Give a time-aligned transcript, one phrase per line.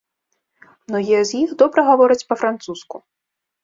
[0.93, 2.95] Многія з іх добра гавораць па-французску.